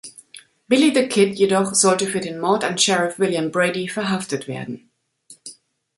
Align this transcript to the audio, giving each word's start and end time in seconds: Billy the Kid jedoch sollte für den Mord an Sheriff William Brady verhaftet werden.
Billy 0.67 0.89
the 0.91 1.05
Kid 1.07 1.35
jedoch 1.37 1.75
sollte 1.75 2.07
für 2.07 2.21
den 2.21 2.39
Mord 2.41 2.63
an 2.63 2.75
Sheriff 2.75 3.19
William 3.19 3.51
Brady 3.51 3.87
verhaftet 3.87 4.47
werden. 4.47 4.89